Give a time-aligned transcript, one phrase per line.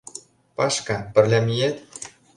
[0.55, 1.75] Пашка, пырля миет?